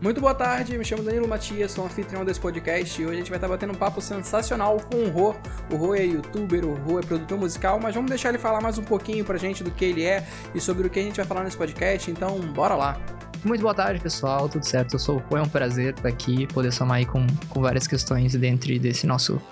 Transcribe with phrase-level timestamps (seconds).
[0.00, 3.30] Muito boa tarde, me chamo Danilo Matias, sou anfitrião desse podcast e hoje a gente
[3.30, 5.34] vai estar batendo um papo sensacional com o Rô.
[5.72, 8.78] O Rô é youtuber, o Rô é produtor musical, mas vamos deixar ele falar mais
[8.78, 11.26] um pouquinho pra gente do que ele é e sobre o que a gente vai
[11.26, 12.96] falar nesse podcast, então bora lá.
[13.44, 14.94] Muito boa tarde, pessoal, tudo certo?
[14.94, 17.88] Eu sou o Rô, é um prazer estar aqui, poder somar aí com, com várias
[17.88, 19.42] questões dentro desse nosso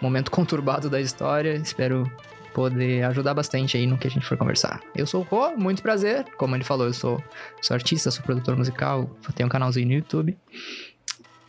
[0.00, 1.54] momento conturbado da história.
[1.56, 2.08] Espero
[2.56, 4.80] poder ajudar bastante aí no que a gente for conversar.
[4.94, 6.24] Eu sou o Rô, muito prazer.
[6.38, 7.22] Como ele falou, eu sou,
[7.60, 10.34] sou artista, sou produtor musical, tenho um canalzinho no YouTube.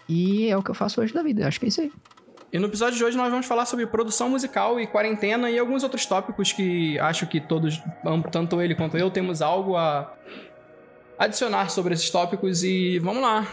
[0.09, 1.93] E é o que eu faço hoje da vida, acho que é isso aí.
[2.51, 5.81] E no episódio de hoje nós vamos falar sobre produção musical e quarentena e alguns
[5.81, 7.81] outros tópicos que acho que todos,
[8.29, 10.13] tanto ele quanto eu, temos algo a
[11.17, 13.47] adicionar sobre esses tópicos e vamos lá.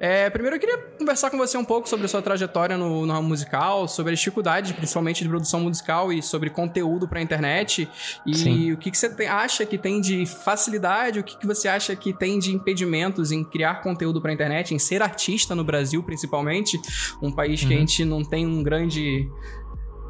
[0.00, 3.22] É, primeiro eu queria conversar com você um pouco sobre a sua trajetória no, no
[3.22, 7.88] musical, sobre as dificuldades, principalmente de produção musical e sobre conteúdo para a internet
[8.26, 8.72] e Sim.
[8.72, 11.94] o que, que você tem, acha que tem de facilidade, o que, que você acha
[11.94, 16.02] que tem de impedimentos em criar conteúdo para a internet, em ser artista no Brasil
[16.02, 16.80] principalmente,
[17.22, 17.68] um país uhum.
[17.68, 17.80] que a uhum.
[17.86, 19.28] gente não tem um grande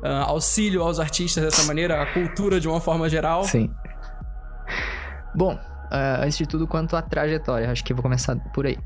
[0.02, 3.44] uh, auxílio aos artistas dessa maneira, a cultura de uma forma geral.
[3.44, 3.70] Sim.
[5.34, 5.58] Bom,
[5.95, 7.70] uh, antes de tudo, quanto à trajetória.
[7.70, 8.77] Acho que vou começar por aí.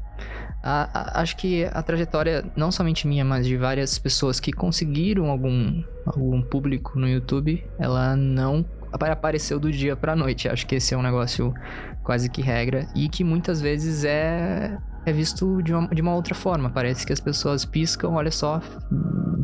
[0.62, 6.42] acho que a trajetória, não somente minha, mas de várias pessoas que conseguiram algum, algum
[6.42, 10.48] público no YouTube, ela não apareceu do dia pra noite.
[10.48, 11.55] Acho que esse é um negócio
[12.03, 16.34] quase que regra e que muitas vezes é, é visto de uma, de uma outra
[16.34, 16.70] forma.
[16.70, 18.61] Parece que as pessoas piscam, olha só,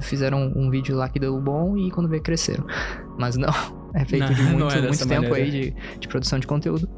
[0.01, 2.67] fizeram um vídeo lá que deu bom e quando vê cresceram.
[3.19, 3.53] Mas não,
[3.95, 5.37] é feito não, de muito, é muito tempo maneira.
[5.37, 6.89] aí de, de produção de conteúdo.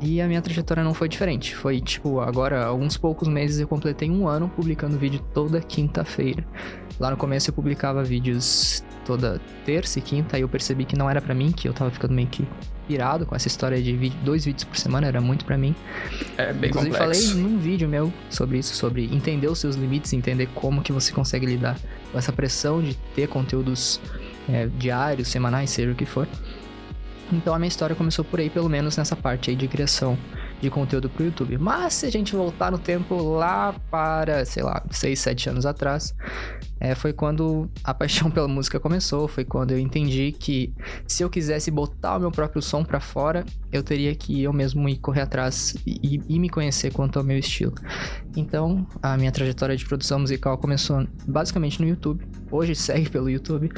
[0.00, 1.54] E a minha trajetória não foi diferente.
[1.54, 6.44] Foi tipo, agora, alguns poucos meses eu completei um ano publicando vídeo toda quinta-feira.
[7.00, 11.08] Lá no começo eu publicava vídeos toda terça e quinta, e eu percebi que não
[11.08, 12.46] era para mim, que eu tava ficando meio que
[12.86, 15.74] pirado com essa história de vídeo, dois vídeos por semana, era muito para mim.
[16.36, 17.28] É bem Inclusive, complexo.
[17.28, 21.12] falei num vídeo meu sobre isso, sobre entender os seus limites, entender como que você
[21.12, 21.78] consegue lidar
[22.10, 24.00] com essa pressão de ter conteúdos
[24.48, 26.26] é, diários, semanais, seja o que for.
[27.32, 30.16] Então a minha história começou por aí, pelo menos nessa parte aí de criação
[30.60, 31.58] de conteúdo pro YouTube.
[31.58, 36.14] Mas se a gente voltar no tempo lá para, sei lá, 6, 7 anos atrás,
[36.80, 40.72] é, foi quando a paixão pela música começou, foi quando eu entendi que
[41.06, 44.88] se eu quisesse botar o meu próprio som para fora, eu teria que eu mesmo
[44.88, 47.74] ir correr atrás e, e, me conhecer quanto ao meu estilo.
[48.36, 52.24] Então, a minha trajetória de produção musical começou basicamente no YouTube.
[52.50, 53.70] Hoje segue pelo YouTube.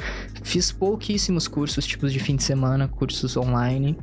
[0.43, 3.97] Fiz pouquíssimos cursos, tipos de fim de semana, cursos online.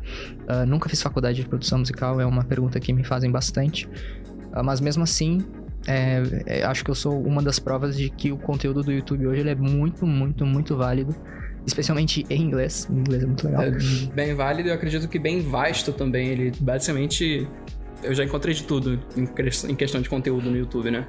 [0.48, 3.86] Uh, nunca fiz faculdade de produção musical, é uma pergunta que me fazem bastante.
[3.86, 5.44] Uh, mas mesmo assim,
[5.86, 9.26] é, é, acho que eu sou uma das provas de que o conteúdo do YouTube
[9.26, 11.14] hoje ele é muito, muito, muito válido.
[11.66, 12.88] Especialmente em inglês.
[12.90, 13.62] Em inglês é muito legal.
[13.62, 13.70] É
[14.14, 16.28] bem válido e eu acredito que bem vasto também.
[16.28, 17.46] Ele basicamente.
[18.02, 21.06] Eu já encontrei de tudo em questão de conteúdo no YouTube, né?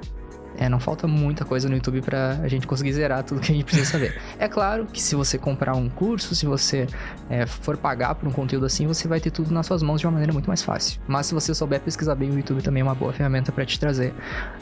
[0.60, 3.54] É, não falta muita coisa no YouTube pra a gente conseguir zerar tudo que a
[3.54, 4.20] gente precisa saber.
[4.38, 6.86] é claro que se você comprar um curso, se você
[7.30, 10.06] é, for pagar por um conteúdo assim, você vai ter tudo nas suas mãos de
[10.06, 11.00] uma maneira muito mais fácil.
[11.08, 13.80] Mas se você souber pesquisar bem, o YouTube também é uma boa ferramenta para te
[13.80, 14.12] trazer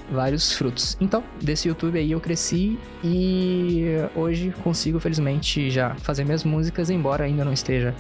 [0.09, 0.97] vários frutos.
[1.01, 7.25] Então, desse YouTube aí eu cresci e hoje consigo, felizmente, já fazer minhas músicas, embora
[7.25, 7.93] ainda não esteja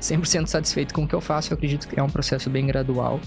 [0.00, 1.52] 100% satisfeito com o que eu faço.
[1.52, 3.20] Eu acredito que é um processo bem gradual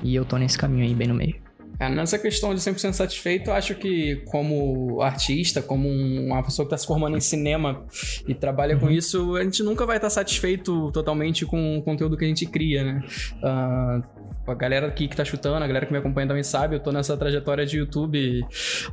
[0.00, 1.43] e eu tô nesse caminho aí, bem no meio.
[1.78, 6.74] É, nessa questão de 100% satisfeito, eu acho que como artista, como uma pessoa que
[6.74, 7.84] está se formando em cinema
[8.28, 8.80] e trabalha uhum.
[8.80, 12.28] com isso, a gente nunca vai estar tá satisfeito totalmente com o conteúdo que a
[12.28, 13.04] gente cria, né?
[13.42, 16.80] Uh, a galera aqui que tá chutando, a galera que me acompanha também sabe, eu
[16.80, 18.46] tô nessa trajetória de YouTube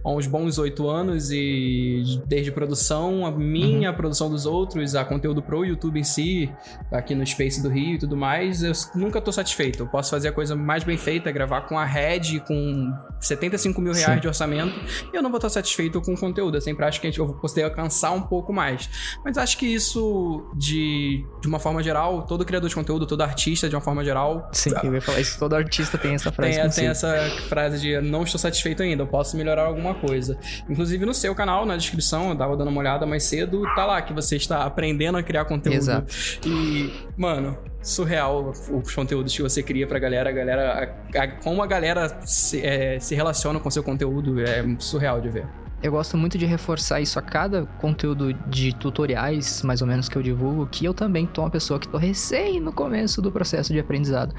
[0.03, 3.93] há uns bons oito anos e desde produção, a minha, uhum.
[3.93, 6.49] a produção dos outros, a conteúdo pro YouTube em si,
[6.91, 9.83] aqui no Space do Rio e tudo mais, eu nunca tô satisfeito.
[9.83, 13.93] Eu posso fazer a coisa mais bem feita, gravar com a Red, com 75 mil
[13.93, 14.21] reais Sim.
[14.21, 14.79] de orçamento,
[15.11, 16.57] e eu não vou estar satisfeito com o conteúdo.
[16.57, 18.89] Eu sempre acho que a gente, eu vou poder alcançar um pouco mais.
[19.23, 23.67] Mas acho que isso, de, de uma forma geral, todo criador de conteúdo, todo artista,
[23.67, 24.49] de uma forma geral.
[24.53, 26.59] Sim, eu ia falar isso todo artista tem essa frase.
[26.59, 27.13] Tem, tem essa
[27.47, 30.37] frase de não estou satisfeito ainda, eu posso melhorar alguma coisa.
[30.69, 34.01] Inclusive no seu canal, na descrição, eu tava dando uma olhada mais cedo, tá lá
[34.01, 35.77] que você está aprendendo a criar conteúdo.
[35.77, 36.13] Exato.
[36.45, 40.95] E, mano, surreal os conteúdos que você cria pra galera, a galera.
[41.15, 45.29] A, a, como a galera se, é, se relaciona com seu conteúdo é surreal de
[45.29, 45.60] ver.
[45.83, 50.15] Eu gosto muito de reforçar isso a cada conteúdo de tutoriais, mais ou menos, que
[50.15, 53.73] eu divulgo, que eu também tô uma pessoa que tô recém no começo do processo
[53.73, 54.35] de aprendizado,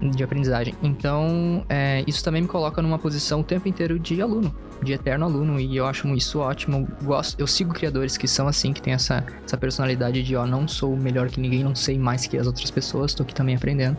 [0.00, 0.74] de aprendizagem.
[0.80, 5.24] Então, é, isso também me coloca numa posição o tempo inteiro de aluno, de eterno
[5.24, 6.86] aluno, e eu acho isso ótimo.
[7.02, 10.68] Gosto, eu sigo criadores que são assim, que tem essa, essa personalidade de, ó, não
[10.68, 13.96] sou melhor que ninguém, não sei mais que as outras pessoas, tô aqui também aprendendo.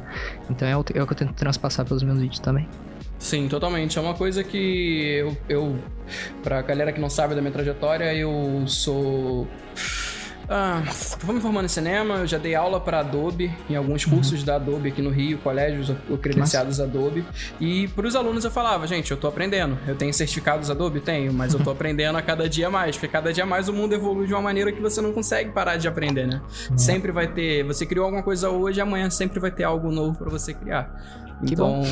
[0.50, 2.66] Então é o, é o que eu tento transpassar pelos meus vídeos também.
[3.20, 3.98] Sim, totalmente.
[3.98, 5.80] É uma coisa que eu, eu
[6.44, 9.48] pra galera que não sabe da minha trajetória, eu sou
[10.50, 10.82] ah,
[11.24, 14.14] vou me formando em cinema, eu já dei aula para Adobe, em alguns uhum.
[14.14, 15.92] cursos da Adobe aqui no Rio, colégios
[16.22, 17.26] credenciados Adobe.
[17.60, 19.78] E para os alunos eu falava, gente, eu tô aprendendo.
[19.86, 21.02] Eu tenho certificados Adobe?
[21.02, 23.94] Tenho, mas eu tô aprendendo a cada dia mais, porque cada dia mais o mundo
[23.94, 26.42] evolui de uma maneira que você não consegue parar de aprender, né?
[26.72, 26.78] Uhum.
[26.78, 30.30] Sempre vai ter, você criou alguma coisa hoje, amanhã sempre vai ter algo novo para
[30.30, 31.27] você criar.
[31.46, 31.84] Que então, bom.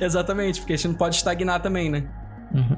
[0.00, 2.04] exatamente, porque a gente não pode estagnar também, né?
[2.52, 2.76] Uhum.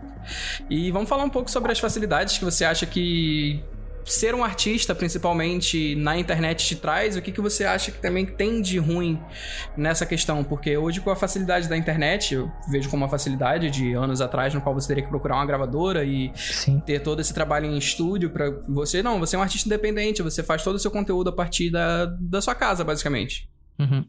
[0.71, 3.63] E vamos falar um pouco sobre as facilidades que você acha que
[4.05, 7.17] ser um artista, principalmente na internet, te traz?
[7.17, 9.19] O que, que você acha que também tem de ruim
[9.77, 10.45] nessa questão?
[10.45, 14.53] Porque hoje, com a facilidade da internet, eu vejo como uma facilidade de anos atrás,
[14.53, 16.81] no qual você teria que procurar uma gravadora e Sim.
[16.81, 19.03] ter todo esse trabalho em estúdio para você.
[19.03, 22.07] Não, você é um artista independente, você faz todo o seu conteúdo a partir da,
[22.21, 23.49] da sua casa, basicamente.
[23.79, 24.05] Uhum.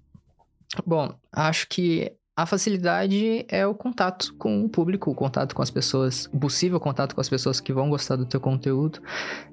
[0.85, 5.71] Bom, acho que a facilidade é o contato com o público, o contato com as
[5.71, 8.99] pessoas, o possível contato com as pessoas que vão gostar do teu conteúdo.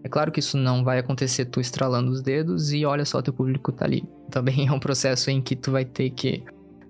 [0.02, 3.32] É claro que isso não vai acontecer tu estralando os dedos e olha só, teu
[3.32, 4.02] público tá ali.
[4.30, 6.42] Também é um processo em que tu vai ter que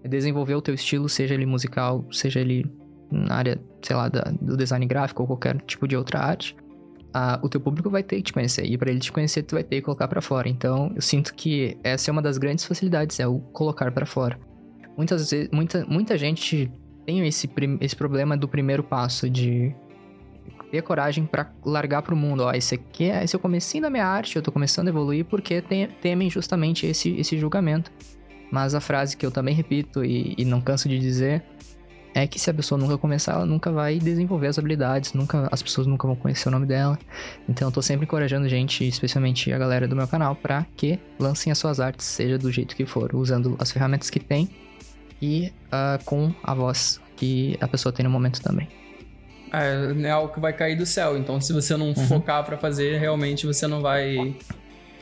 [0.02, 2.64] desenvolver o teu estilo, seja ele musical, seja ele
[3.11, 6.56] na área, sei lá, da, do design gráfico ou qualquer tipo de outra arte.
[7.14, 8.64] Ah, o teu público vai ter que te conhecer.
[8.64, 10.49] E para ele te conhecer, tu vai ter que colocar para fora.
[10.49, 14.38] Então, eu sinto que essa é uma das grandes facilidades, é o colocar para fora.
[14.97, 16.70] Muitas vezes, muita, muita gente
[17.05, 17.50] tem esse,
[17.81, 19.75] esse problema do primeiro passo de
[20.70, 22.44] ter coragem para largar pro mundo.
[22.44, 24.91] Ó, esse aqui é esse é o comecinho da minha arte, eu tô começando a
[24.91, 27.93] evoluir porque tem, temem justamente esse, esse julgamento.
[28.50, 31.43] Mas a frase que eu também repito e, e, não canso de dizer
[32.14, 35.62] é que se a pessoa nunca começar, ela nunca vai desenvolver as habilidades, nunca as
[35.62, 36.99] pessoas nunca vão conhecer o nome dela.
[37.49, 41.50] Então eu tô sempre encorajando gente, especialmente a galera do meu canal, para que lancem
[41.50, 44.50] as suas artes, seja do jeito que for, usando as ferramentas que tem
[45.20, 48.69] e uh, com a voz que a pessoa tem no momento também.
[49.53, 51.94] É, é algo que vai cair do céu, então se você não uhum.
[51.94, 54.35] focar para fazer, realmente você não vai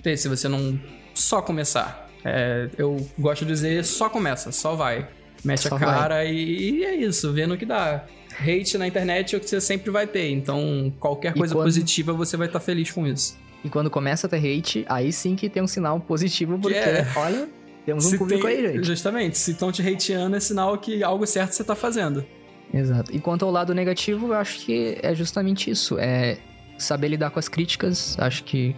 [0.02, 0.78] ter, se você não
[1.14, 2.08] só começar.
[2.24, 5.08] É, eu gosto de dizer, só começa, só vai.
[5.44, 8.04] Mete só a cara e, e, é isso, vendo o que dá.
[8.40, 11.64] Hate na internet é o que você sempre vai ter, então qualquer coisa quando...
[11.64, 13.38] positiva você vai estar tá feliz com isso.
[13.64, 17.06] E quando começa a ter hate, aí sim que tem um sinal positivo, porque, é.
[17.16, 17.48] olha,
[17.84, 18.86] temos um se público tem, aí, gente.
[18.86, 22.24] Justamente, se estão te hateando, é sinal que algo certo você tá fazendo.
[22.72, 23.14] Exato.
[23.14, 25.98] E quanto ao lado negativo, eu acho que é justamente isso.
[25.98, 26.38] É
[26.78, 28.16] saber lidar com as críticas.
[28.18, 28.74] Acho que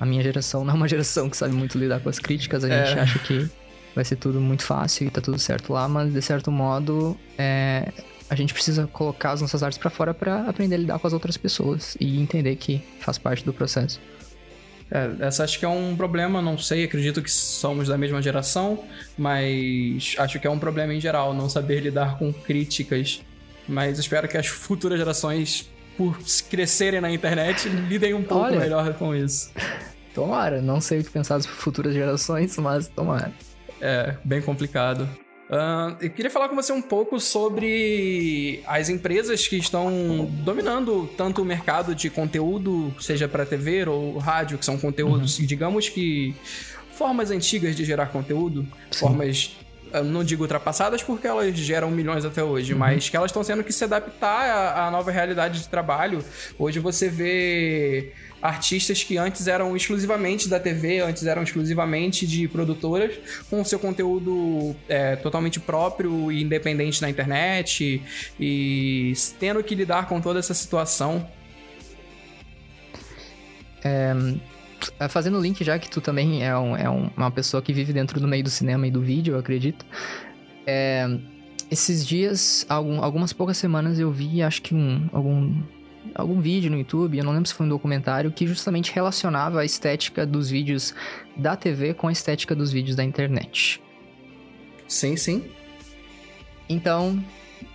[0.00, 2.64] a minha geração não é uma geração que sabe muito lidar com as críticas.
[2.64, 3.00] A gente é.
[3.00, 3.50] acha que
[3.94, 7.92] vai ser tudo muito fácil e tá tudo certo lá, mas de certo modo, é,
[8.28, 11.12] a gente precisa colocar as nossas artes para fora para aprender a lidar com as
[11.12, 14.00] outras pessoas e entender que faz parte do processo.
[14.90, 18.84] É, essa acho que é um problema, não sei, acredito que somos da mesma geração,
[19.16, 23.22] mas acho que é um problema em geral, não saber lidar com críticas.
[23.66, 26.18] Mas espero que as futuras gerações, por
[26.50, 29.50] crescerem na internet, lidem um pouco Olha, melhor com isso.
[30.14, 33.32] Tomara, não sei o que pensar das futuras gerações, mas tomara.
[33.82, 35.08] É, bem complicado.
[35.50, 41.42] Uh, eu queria falar com você um pouco sobre as empresas que estão dominando tanto
[41.42, 45.44] o mercado de conteúdo, seja para TV ou rádio, que são conteúdos, uhum.
[45.44, 46.34] digamos que
[46.92, 49.00] formas antigas de gerar conteúdo, Sim.
[49.00, 49.56] formas
[50.06, 52.78] não digo ultrapassadas porque elas geram milhões até hoje, uhum.
[52.78, 56.24] mas que elas estão tendo que se adaptar à, à, nova realidade de trabalho.
[56.58, 58.12] Hoje você vê
[58.42, 63.14] artistas que antes eram exclusivamente da TV, antes eram exclusivamente de produtoras,
[63.48, 68.02] com seu conteúdo é, totalmente próprio e independente na internet
[68.38, 71.26] e tendo que lidar com toda essa situação.
[73.84, 74.12] É,
[75.08, 77.92] fazendo o link, já que tu também é, um, é um, uma pessoa que vive
[77.92, 79.86] dentro do meio do cinema e do vídeo, eu acredito.
[80.66, 81.06] É,
[81.70, 85.62] esses dias, algum, algumas poucas semanas, eu vi, acho que um, algum
[86.14, 89.64] algum vídeo no YouTube, eu não lembro se foi um documentário, que justamente relacionava a
[89.64, 90.94] estética dos vídeos
[91.36, 93.80] da TV com a estética dos vídeos da internet.
[94.86, 95.44] Sim, sim.
[96.68, 97.22] Então,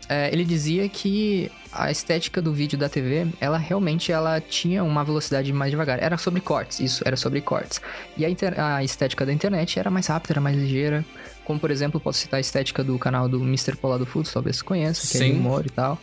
[0.09, 5.03] é, ele dizia que a estética do vídeo da TV, ela realmente ela tinha uma
[5.03, 6.01] velocidade mais devagar.
[6.01, 7.81] Era sobre cortes, isso, era sobre cortes.
[8.17, 11.05] E a, a estética da internet era mais rápida, era mais ligeira.
[11.47, 13.77] Como, por exemplo, posso citar a estética do canal do Mr.
[13.77, 15.17] Polado Foods, talvez você conheça, que Sim.
[15.17, 15.97] é de humor e tal.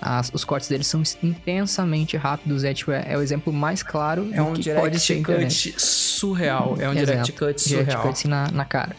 [0.00, 4.28] As, os cortes deles são intensamente rápidos, é, tipo, é, é o exemplo mais claro
[4.32, 7.06] é um que pode ser cut surreal, é um Exato.
[7.06, 7.84] direct cut surreal.
[7.84, 8.96] Direct cut assim, na, na cara.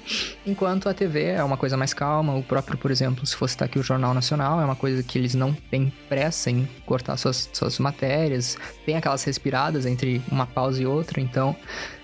[0.47, 3.65] Enquanto a TV é uma coisa mais calma, o próprio, por exemplo, se fosse estar
[3.65, 7.49] aqui o Jornal Nacional, é uma coisa que eles não têm pressa em cortar suas,
[7.51, 11.53] suas matérias, tem aquelas respiradas entre uma pausa e outra, então...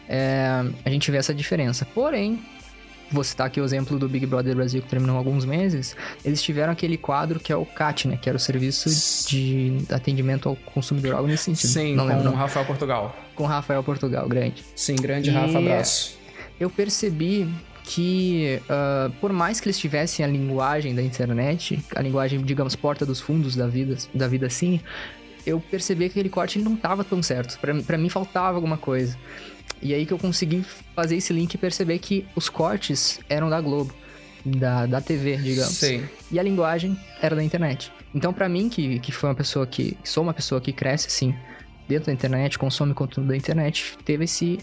[0.07, 1.83] É, a gente vê essa diferença.
[1.83, 2.39] Porém,
[3.15, 6.41] vou citar aqui o exemplo do Big Brother Brasil que terminou há alguns meses, eles
[6.41, 8.17] tiveram aquele quadro que é o CAT, né?
[8.21, 8.89] Que era o serviço
[9.29, 11.69] de atendimento ao consumidor, algo nesse sentido.
[11.71, 12.31] Sim, não com lembro.
[12.33, 13.15] Rafael Portugal.
[13.33, 14.63] Com Rafael Portugal, grande.
[14.75, 16.17] Sim, grande E- Rafa, abraço.
[16.59, 17.49] Eu percebi
[17.83, 23.05] que, ah, por mais que eles tivessem a linguagem da internet, a linguagem, digamos, porta
[23.05, 24.79] dos fundos da vida, da vida assim,
[25.45, 27.59] eu percebi que aquele corte não tava tão certo.
[27.59, 29.15] Pra mim faltava alguma coisa.
[29.81, 30.63] E aí que eu consegui
[30.95, 33.93] fazer esse link e perceber que os cortes eram da Globo,
[34.45, 35.73] da, da TV, digamos.
[35.75, 36.03] Sim.
[36.31, 37.91] E a linguagem era da internet.
[38.13, 39.97] Então, pra mim, que, que foi uma pessoa que.
[40.03, 41.35] Sou uma pessoa que cresce, assim,
[41.87, 44.59] dentro da internet, consome conteúdo da internet, teve esse.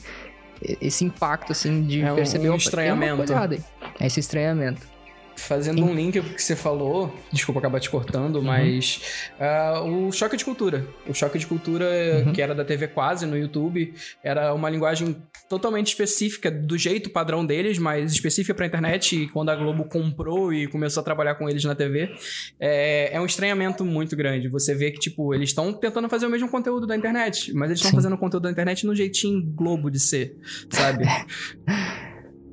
[0.81, 3.17] Esse impacto, assim, de É um- perceber um opa, tem uma estranhamento.
[3.17, 3.59] coisa errada.
[3.99, 4.87] É esse estranhamento.
[5.37, 8.43] Fazendo um link com o que você falou, desculpa acabar te cortando, Uhum.
[8.43, 9.01] mas
[9.41, 10.87] ah, o choque de cultura.
[11.07, 11.85] O choque de cultura,
[12.27, 12.33] Uhum.
[12.33, 15.17] que era da TV quase no YouTube, era uma linguagem
[15.49, 19.23] totalmente específica, do jeito padrão deles, mas específica pra internet.
[19.25, 22.15] E quando a Globo comprou e começou a trabalhar com eles na TV,
[22.61, 24.49] é, é um estranhamento muito grande.
[24.49, 27.81] Você vê que, tipo, eles estão tentando fazer o mesmo conteúdo da internet, mas eles
[27.81, 30.37] estão fazendo o conteúdo da internet no jeitinho Globo de ser,
[30.71, 31.05] sabe?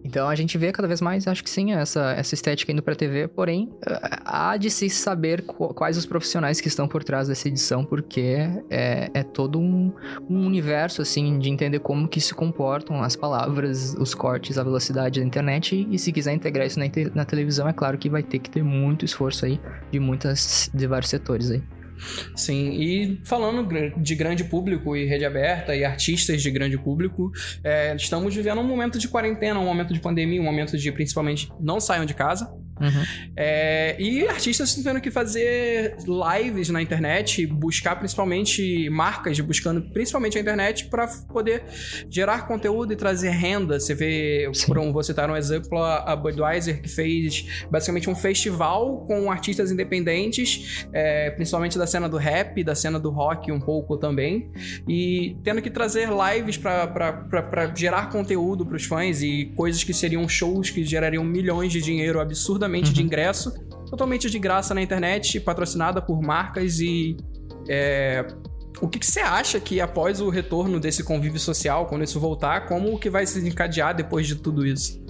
[0.09, 2.95] Então a gente vê cada vez mais, acho que sim, essa, essa estética indo pra
[2.95, 7.27] TV, porém, ah, há de se saber qu- quais os profissionais que estão por trás
[7.27, 8.37] dessa edição, porque
[8.71, 9.93] é, é todo um,
[10.27, 15.19] um universo, assim, de entender como que se comportam as palavras, os cortes, a velocidade
[15.19, 18.39] da internet, e, se quiser integrar isso na, na televisão, é claro que vai ter
[18.39, 19.61] que ter muito esforço aí
[19.91, 21.61] de muitas, de vários setores aí.
[22.35, 27.31] Sim, e falando de grande público e rede aberta e artistas de grande público,
[27.63, 31.51] é, estamos vivendo um momento de quarentena, um momento de pandemia, um momento de principalmente
[31.59, 32.51] não saiam de casa.
[32.79, 33.03] Uhum.
[33.35, 40.41] É, e artistas tendo que fazer lives na internet, buscar principalmente marcas, buscando principalmente a
[40.41, 41.63] internet para poder
[42.09, 43.79] gerar conteúdo e trazer renda.
[43.79, 44.67] Você vê, Sim.
[44.67, 49.31] por um, vou citar um exemplo, a a Budweiser, que fez basicamente um festival com
[49.31, 54.51] artistas independentes, é, principalmente da cena do rap, da cena do rock um pouco também,
[54.87, 60.27] e tendo que trazer lives para gerar conteúdo para os fãs e coisas que seriam
[60.27, 63.05] shows que gerariam milhões de dinheiro absurdamente de Uhum.
[63.07, 63.53] ingresso,
[63.89, 67.17] totalmente de graça na internet, patrocinada por marcas e.
[67.67, 68.25] é,
[68.81, 72.65] o que, que você acha que após o retorno desse convívio social, quando isso voltar,
[72.67, 75.03] como que vai se encadear depois de tudo isso?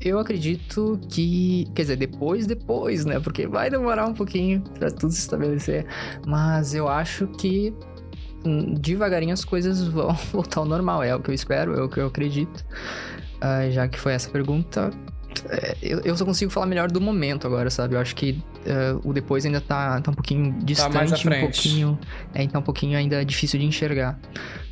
[0.00, 1.66] Eu acredito que.
[1.74, 3.18] Quer dizer, depois, depois, né?
[3.20, 5.86] Porque vai demorar um pouquinho pra tudo se estabelecer.
[6.26, 7.72] Mas eu acho que
[8.44, 11.02] hum, devagarinho as coisas vão voltar ao normal.
[11.02, 12.64] É o que eu espero, é o que eu acredito.
[13.40, 14.90] Ah, já que foi essa pergunta.
[15.48, 17.94] É, Eu, eu só consigo falar melhor do momento agora, sabe?
[17.94, 21.18] Eu acho que é, o depois ainda tá, tá um pouquinho distante, mais à um
[21.18, 21.40] frente.
[21.40, 21.98] pouquinho.
[22.34, 24.18] É, então um pouquinho ainda difícil de enxergar.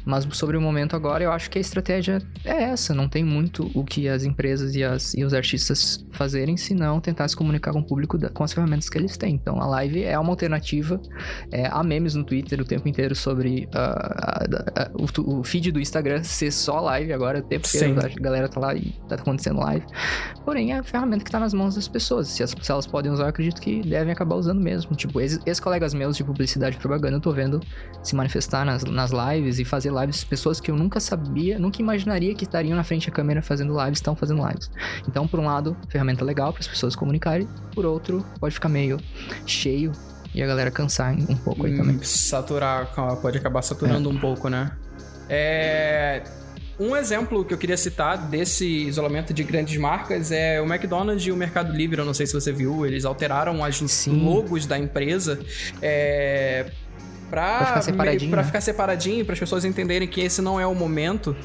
[0.07, 2.95] Mas sobre o momento agora, eu acho que a estratégia é essa.
[2.95, 7.27] Não tem muito o que as empresas e, as, e os artistas fazerem, senão tentar
[7.27, 9.35] se comunicar com o público da- com as ferramentas que eles têm.
[9.35, 11.01] Então, a live é uma alternativa.
[11.51, 14.45] É, há memes no Twitter o tempo inteiro sobre ah,
[14.77, 17.41] a- a- o, o feed do Instagram ser só live agora.
[17.41, 19.85] O tempo inteiro a galera tá lá e tá acontecendo live.
[20.45, 22.29] Porém, é a ferramenta que tá nas mãos das pessoas.
[22.29, 24.95] Se, as- se elas podem usar, eu acredito que devem acabar usando mesmo.
[24.95, 27.61] Tipo, ex- ex-colegas meus de publicidade e propaganda, eu tô vendo
[28.05, 30.25] se manifestar nas, nas lives e fazer lives.
[30.25, 33.99] Pessoas que eu nunca sabia, nunca imaginaria que estariam na frente da câmera fazendo lives,
[33.99, 34.71] estão fazendo lives.
[35.09, 37.49] Então, por um lado, ferramenta legal para as pessoas comunicarem.
[37.75, 38.99] Por outro, pode ficar meio
[39.47, 39.93] cheio
[40.35, 41.97] e a galera cansar um pouco aí também.
[41.97, 44.71] Hum, Saturar, pode acabar saturando um pouco, né?
[45.29, 46.23] É.
[46.79, 51.33] Um exemplo que eu queria citar desse isolamento de grandes marcas é o McDonald's e
[51.33, 51.99] o Mercado Livre.
[51.99, 54.23] Eu não sei se você viu, eles alteraram as Sim.
[54.23, 55.41] logos da empresa
[55.81, 56.71] é,
[57.31, 58.47] pra, Pra ficar separadinho, pra né?
[58.47, 61.37] ficar separadinho, para as pessoas entenderem que esse não é o momento.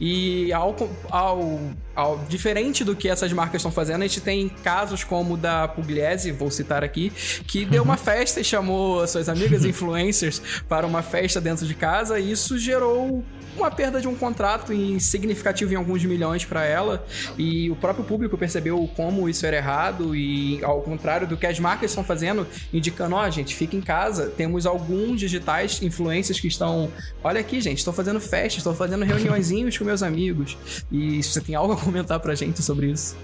[0.00, 0.74] E ao,
[1.10, 1.60] ao,
[1.96, 5.66] ao- diferente do que essas marcas estão fazendo, a gente tem casos como o da
[5.66, 7.10] Pugliese, vou citar aqui,
[7.46, 7.88] que deu Uhum.
[7.88, 12.58] uma festa e chamou suas amigas influencers para uma festa dentro de casa, e isso
[12.58, 13.24] gerou
[13.56, 17.02] uma perda de um contrato significativo em alguns milhões para ela
[17.38, 21.58] e o próprio público percebeu como isso era errado e ao contrário do que as
[21.58, 26.90] marcas estão fazendo, indicando, ó, gente, fica em casa, temos alguns digitais influencers que estão,
[27.24, 30.58] olha aqui, gente, estou fazendo festa, estou fazendo reuniõezinhos com meus amigos.
[30.92, 33.16] E você tem algo comentar pra gente sobre isso?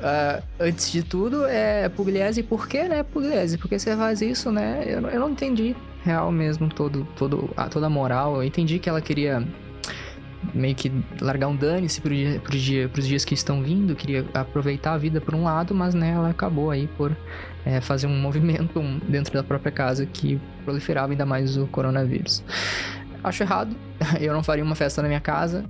[0.00, 2.42] Ah, antes de tudo, é Pugliese.
[2.42, 3.58] Por que, né, Pugliese?
[3.58, 4.82] Por que você faz isso, né?
[4.86, 8.36] Eu, eu não entendi real mesmo todo, todo, a, toda a moral.
[8.36, 9.46] Eu entendi que ela queria
[10.54, 14.24] meio que largar um dane-se pro dia, pro dia, pros dias que estão vindo, queria
[14.32, 17.14] aproveitar a vida por um lado, mas né, ela acabou aí por
[17.66, 22.42] é, fazer um movimento dentro da própria casa que proliferava ainda mais o coronavírus.
[23.22, 23.76] Acho errado,
[24.20, 25.64] eu não faria uma festa na minha casa.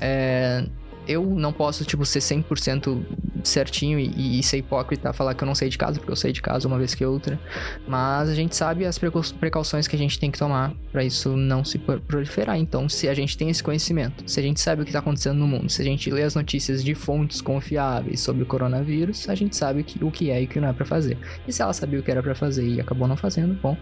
[0.00, 0.64] É,
[1.08, 3.02] eu não posso, tipo, ser 100%
[3.42, 6.32] certinho e, e ser hipócrita falar que eu não sei de casa, porque eu sei
[6.32, 7.40] de casa uma vez que outra.
[7.86, 11.64] Mas a gente sabe as precauções que a gente tem que tomar para isso não
[11.64, 12.58] se proliferar.
[12.58, 15.38] Então, se a gente tem esse conhecimento, se a gente sabe o que tá acontecendo
[15.38, 19.34] no mundo, se a gente lê as notícias de fontes confiáveis sobre o coronavírus, a
[19.34, 21.16] gente sabe que, o que é e o que não é para fazer.
[21.46, 23.76] E se ela sabia o que era para fazer e acabou não fazendo, bom,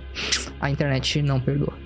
[0.61, 1.86] a internet não perdoa.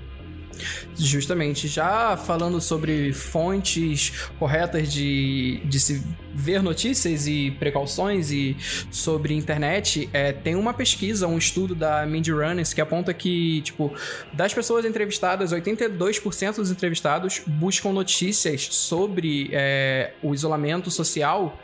[0.96, 1.68] Justamente.
[1.68, 6.02] Já falando sobre fontes corretas de, de se
[6.34, 8.56] ver notícias e precauções e
[8.90, 13.92] sobre internet, é, tem uma pesquisa, um estudo da Mindy Runners que aponta que, tipo,
[14.32, 21.58] das pessoas entrevistadas, 82% dos entrevistados buscam notícias sobre é, o isolamento social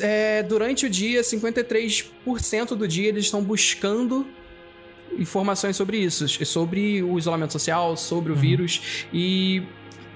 [0.00, 4.26] é, durante o dia, 53% do dia eles estão buscando
[5.18, 8.40] informações sobre isso, sobre o isolamento social, sobre o uhum.
[8.40, 9.62] vírus e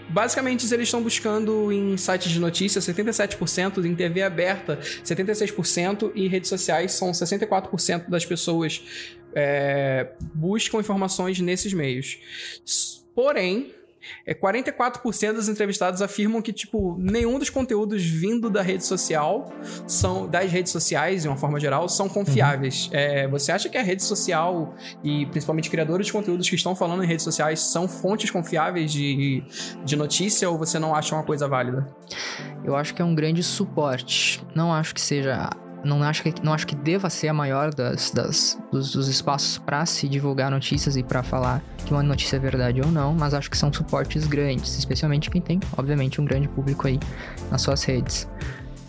[0.06, 6.50] Basicamente, eles estão buscando em sites de notícias 77%, em TV aberta 76% e redes
[6.50, 8.82] sociais são 64% das pessoas
[9.34, 12.18] é, buscam informações nesses meios.
[13.14, 13.72] Porém,
[14.26, 19.52] é 44% dos entrevistados afirmam que, tipo, nenhum dos conteúdos vindo da rede social
[19.86, 22.86] são das redes sociais, de uma forma geral, são confiáveis.
[22.86, 22.92] Uhum.
[22.94, 27.02] É, você acha que a rede social e principalmente criadores de conteúdos que estão falando
[27.02, 29.42] em redes sociais são fontes confiáveis de,
[29.84, 31.86] de notícia ou você não acha uma coisa válida?
[32.64, 34.44] Eu acho que é um grande suporte.
[34.54, 35.50] Não acho que seja
[35.84, 39.58] não acho que, não acho que deva ser a maior das, das dos, dos espaços
[39.58, 43.34] para se divulgar notícias e para falar que uma notícia é verdade ou não, mas
[43.34, 46.98] acho que são suportes grandes, especialmente quem tem, obviamente, um grande público aí
[47.50, 48.28] nas suas redes.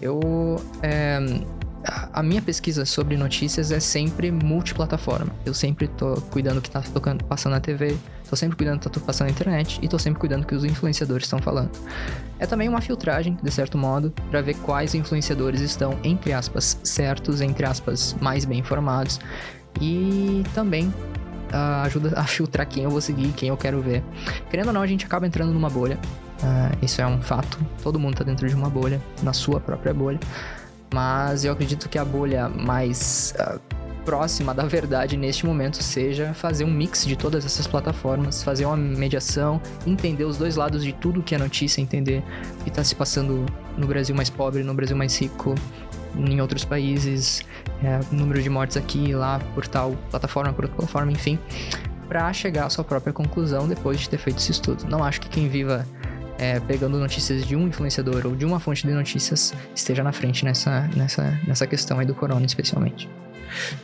[0.01, 0.61] Eu.
[0.81, 1.19] É,
[2.13, 5.31] a minha pesquisa sobre notícias é sempre multiplataforma.
[5.45, 7.95] Eu sempre tô cuidando que tá tocando, passando na TV,
[8.35, 11.25] tô sempre cuidando que tá passando na internet e tô sempre cuidando que os influenciadores
[11.25, 11.71] estão falando.
[12.37, 17.39] É também uma filtragem, de certo modo, para ver quais influenciadores estão, entre aspas, certos,
[17.39, 19.21] entre aspas, mais bem informados.
[19.79, 24.03] E também uh, ajuda a filtrar quem eu vou seguir, quem eu quero ver.
[24.49, 25.97] Querendo ou não, a gente acaba entrando numa bolha.
[26.43, 27.57] Uh, isso é um fato.
[27.81, 30.19] Todo mundo tá dentro de uma bolha, na sua própria bolha.
[30.93, 33.59] Mas eu acredito que a bolha mais uh,
[34.05, 38.77] próxima da verdade neste momento seja fazer um mix de todas essas plataformas, fazer uma
[38.77, 42.23] mediação, entender os dois lados de tudo que é notícia, entender
[42.61, 45.55] o que está se passando no Brasil mais pobre, no Brasil mais rico,
[46.15, 47.43] em outros países,
[47.83, 51.39] é, número de mortes aqui e lá, por tal plataforma, por outra plataforma, enfim,
[52.07, 54.85] para chegar à sua própria conclusão depois de ter feito esse estudo.
[54.87, 55.85] Não acho que quem viva
[56.37, 60.45] é, pegando notícias de um influenciador ou de uma fonte de notícias esteja na frente
[60.45, 63.09] nessa, nessa, nessa questão aí do corona, especialmente.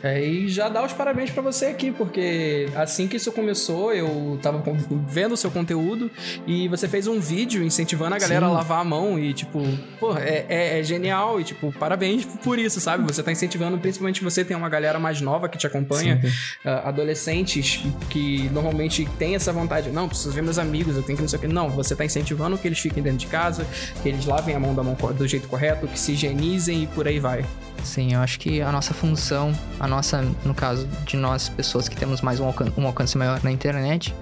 [0.02, 4.38] É, e já dá os parabéns para você aqui, porque assim que isso começou, eu
[4.42, 4.62] tava
[5.06, 6.10] vendo o seu conteúdo
[6.46, 8.52] e você fez um vídeo incentivando a galera Sim.
[8.52, 9.60] a lavar a mão e, tipo,
[9.98, 13.04] pô, é, é, é, genial e, tipo, parabéns por isso, sabe?
[13.04, 16.20] Você tá incentivando, principalmente você tem uma galera mais nova que te acompanha,
[16.64, 21.22] uh, adolescentes que normalmente tem essa vontade, não, preciso ver meus amigos, eu tenho que
[21.22, 21.48] não sei o que.
[21.48, 23.66] Não, você tá incentivando que eles fiquem dentro de casa,
[24.02, 27.06] que eles lavem a mão da mão do jeito correto, que se higienizem e por
[27.06, 27.44] aí vai.
[27.84, 31.96] Sim, eu acho que a nossa função, a nossa, no caso de nós, pessoas que
[31.96, 34.14] temos mais um alcance, um alcance maior na internet,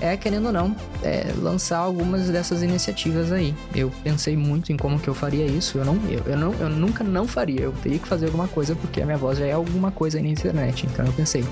[0.00, 3.54] é, querendo ou não, é, lançar algumas dessas iniciativas aí.
[3.74, 5.78] Eu pensei muito em como que eu faria isso.
[5.78, 7.62] Eu, não, eu, eu, não, eu nunca não faria.
[7.62, 10.24] Eu teria que fazer alguma coisa porque a minha voz já é alguma coisa aí
[10.24, 10.86] na internet.
[10.86, 11.44] Então eu pensei,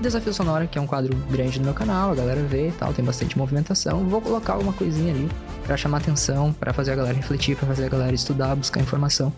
[0.00, 2.92] Desafio Sonora, que é um quadro grande no meu canal, a galera vê e tal,
[2.92, 4.04] tem bastante movimentação.
[4.08, 5.28] Vou colocar alguma coisinha ali
[5.64, 9.32] para chamar atenção, para fazer a galera refletir, para fazer a galera estudar, buscar informação.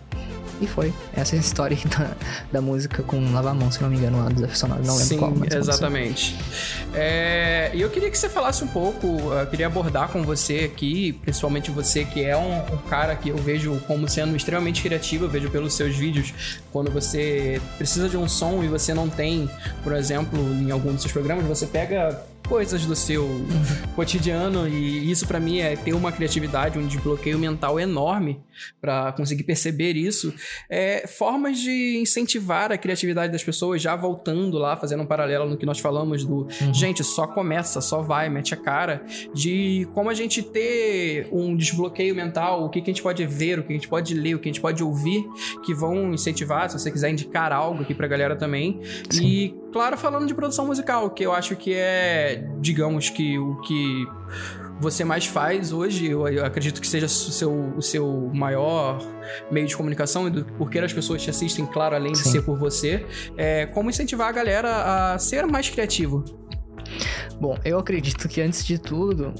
[0.61, 0.93] E foi.
[1.13, 2.11] Essa é a história da,
[2.51, 4.81] da música com Lava Mão, se não me engano, lá do Desafio Sonoro.
[4.83, 6.37] Não lembro Sim, qual, mas exatamente.
[6.93, 11.13] É, e eu queria que você falasse um pouco, eu queria abordar com você aqui,
[11.13, 15.29] principalmente você que é um, um cara que eu vejo como sendo extremamente criativo, eu
[15.29, 16.33] vejo pelos seus vídeos,
[16.71, 19.49] quando você precisa de um som e você não tem,
[19.83, 23.27] por exemplo, em algum dos seus programas, você pega coisas do seu
[23.95, 28.39] cotidiano e isso para mim é ter uma criatividade, um desbloqueio mental enorme
[28.79, 30.33] para conseguir perceber isso.
[30.69, 35.57] É, formas de incentivar a criatividade das pessoas, já voltando lá, fazendo um paralelo no
[35.57, 36.73] que nós falamos do uhum.
[36.73, 39.03] gente, só começa, só vai, mete a cara,
[39.33, 43.59] de como a gente ter um desbloqueio mental, o que, que a gente pode ver,
[43.59, 45.23] o que a gente pode ler, o que a gente pode ouvir,
[45.63, 48.79] que vão incentivar, se você quiser indicar algo aqui pra galera também.
[49.09, 49.25] Sim.
[49.25, 54.07] E, claro, falando de produção musical, que eu acho que é digamos que o que
[54.79, 58.99] você mais faz hoje, eu acredito que seja o seu, o seu maior
[59.51, 62.31] meio de comunicação e do porquê as pessoas te assistem, claro, além de Sim.
[62.31, 66.23] ser por você, é como incentivar a galera a ser mais criativo.
[67.37, 69.33] Bom, eu acredito que antes de tudo,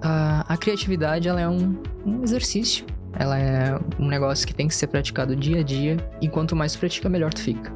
[0.00, 4.74] a, a criatividade ela é um, um exercício Ela é um negócio que tem que
[4.74, 7.72] ser praticado dia a dia e quanto mais pratica, melhor tu fica.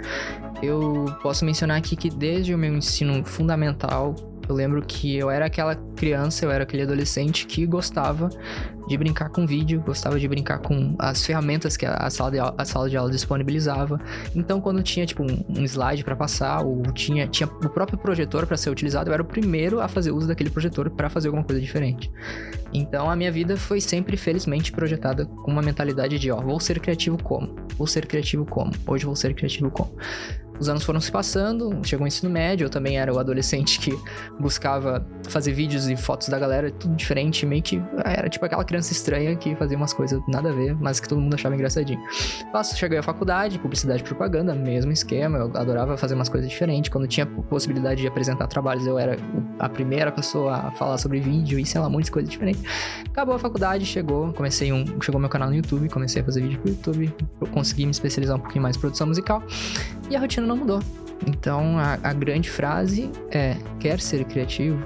[0.63, 4.15] Eu posso mencionar aqui que desde o meu ensino fundamental,
[4.49, 8.29] eu lembro que eu era aquela criança, eu era aquele adolescente que gostava
[8.87, 12.55] de brincar com vídeo, gostava de brincar com as ferramentas que a sala de, aula,
[12.59, 13.99] a sala de aula disponibilizava.
[14.35, 18.57] Então, quando tinha tipo um, slide para passar, ou tinha, tinha o próprio projetor para
[18.57, 21.61] ser utilizado, eu era o primeiro a fazer uso daquele projetor para fazer alguma coisa
[21.61, 22.11] diferente.
[22.73, 26.81] Então, a minha vida foi sempre, felizmente, projetada com uma mentalidade de, ó, vou ser
[26.81, 27.55] criativo como?
[27.79, 28.73] Vou ser criativo como?
[28.87, 29.95] Hoje vou ser criativo como?
[30.59, 33.99] Os anos foram se passando, chegou o ensino médio, eu também era o adolescente que
[34.39, 38.93] buscava fazer vídeos e fotos da galera, tudo diferente, meio que era tipo aquela criança
[38.93, 42.01] estranha que fazia umas coisas nada a ver, mas que todo mundo achava engraçadinho.
[42.53, 46.91] Passo, cheguei à faculdade, publicidade e propaganda, mesmo esquema, eu adorava fazer umas coisas diferentes.
[46.91, 49.17] Quando tinha possibilidade de apresentar trabalhos, eu era
[49.59, 52.63] a primeira pessoa a falar sobre vídeo e sei lá, muitas coisas diferentes.
[53.09, 56.61] Acabou a faculdade, chegou, comecei um, chegou meu canal no YouTube, comecei a fazer vídeo
[56.61, 57.15] pro YouTube,
[57.53, 59.43] consegui me especializar um pouquinho mais em produção musical
[60.11, 60.81] e a rotina não mudou.
[61.27, 64.85] Então a, a grande frase é: quer ser criativo?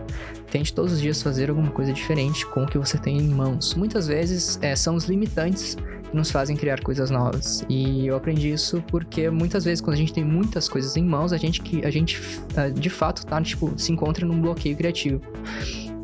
[0.51, 3.75] Tente todos os dias fazer alguma coisa diferente com o que você tem em mãos.
[3.75, 5.77] Muitas vezes é, são os limitantes
[6.11, 7.65] que nos fazem criar coisas novas.
[7.69, 11.35] E eu aprendi isso porque muitas vezes quando a gente tem muitas coisas em mãos,
[11.35, 12.19] a gente que a gente
[12.57, 15.21] ah, de fato tá tipo se encontra num bloqueio criativo.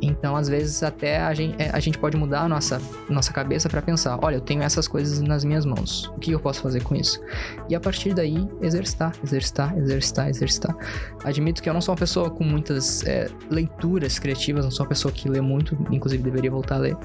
[0.07, 3.69] Então, às vezes, até a gente, é, a gente pode mudar a nossa, nossa cabeça
[3.69, 6.83] para pensar: olha, eu tenho essas coisas nas minhas mãos, o que eu posso fazer
[6.83, 7.21] com isso?
[7.69, 10.77] E a partir daí, exercitar, exercitar, exercitar, exercitar.
[11.25, 14.89] Admito que eu não sou uma pessoa com muitas é, leituras criativas, não sou uma
[14.89, 16.97] pessoa que lê muito, inclusive deveria voltar a ler.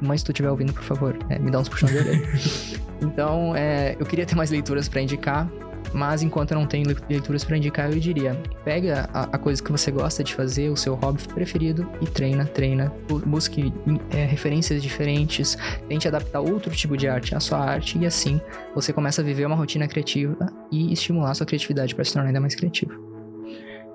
[0.00, 2.28] Mas se tu estiver ouvindo, por favor, é, me dá uns puxões de orelha.
[3.02, 5.48] então, é, eu queria ter mais leituras para indicar,
[5.94, 9.70] mas enquanto eu não tenho leituras para indicar, eu diria: pega a, a, coisa que
[9.70, 12.92] você gosta de fazer, o seu hobby preferido e treina, treina.
[13.24, 13.72] Busque
[14.10, 15.56] é, referências diferentes,
[15.88, 18.40] tente adaptar outro tipo de arte à sua arte e assim
[18.74, 22.40] você começa a viver uma rotina criativa e estimular sua criatividade para se tornar ainda
[22.40, 23.13] mais criativo.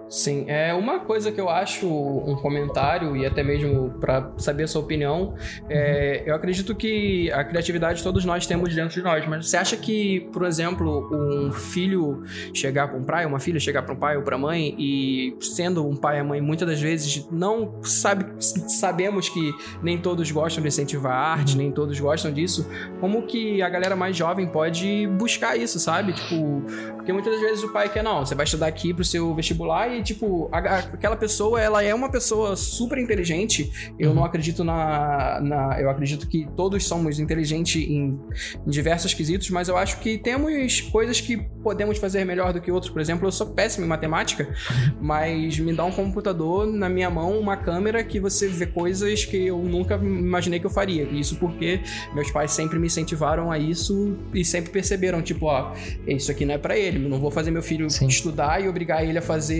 [0.10, 4.68] Sim, é uma coisa que eu acho um comentário e até mesmo para saber a
[4.68, 5.36] sua opinião.
[5.70, 9.78] É, eu acredito que a criatividade todos nós temos dentro de nós, mas você acha
[9.78, 14.18] que, por exemplo, um filho chegar para um pai, uma filha chegar para um pai
[14.18, 19.30] ou para mãe e sendo um pai e mãe muitas das vezes não sabe, sabemos
[19.30, 22.68] que nem todos gostam de incentivar a arte, nem todos gostam disso.
[23.00, 26.14] Como que a galera mais jovem pode buscar isso, sabe?
[26.14, 26.64] Tipo,
[26.96, 29.88] porque muitas das vezes o pai quer não, você vai estudar aqui pro seu vestibular
[29.88, 33.94] e tipo, a, a, aquela pessoa, ela é uma pessoa super inteligente.
[33.98, 34.16] Eu uhum.
[34.16, 35.82] não acredito na, na.
[35.82, 38.20] Eu acredito que todos somos inteligentes em,
[38.66, 42.72] em, diversos quesitos, mas eu acho que temos coisas que podemos fazer melhor do que
[42.72, 42.92] outros.
[42.92, 44.98] Por exemplo, eu sou péssimo em matemática, uhum.
[45.02, 49.48] mas me dá um computador na minha mão, uma câmera que você vê coisas que
[49.48, 51.04] eu nunca imaginei que eu faria.
[51.04, 51.82] Isso porque
[52.14, 55.74] meus pais sempre me incentivaram a isso e sempre perceberam, tipo, ó,
[56.08, 57.00] isso aqui não é para ele.
[57.00, 58.08] Não vou fazer meu filho Sim.
[58.08, 59.60] estudar e obrigar ele a fazer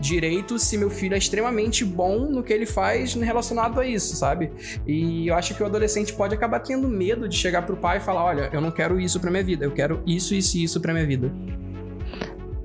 [0.00, 4.50] direito se meu filho é extremamente bom no que ele faz relacionado a isso, sabe?
[4.86, 8.00] E eu acho que o adolescente pode acabar tendo medo de chegar pro pai e
[8.00, 10.80] falar: olha, eu não quero isso pra minha vida, eu quero isso, isso e isso
[10.80, 11.32] pra minha vida.